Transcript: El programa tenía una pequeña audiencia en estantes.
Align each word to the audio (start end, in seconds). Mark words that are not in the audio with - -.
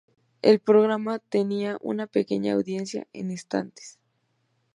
El 0.41 0.59
programa 0.59 1.19
tenía 1.19 1.77
una 1.79 2.07
pequeña 2.07 2.53
audiencia 2.55 3.05
en 3.13 3.29
estantes. 3.29 3.99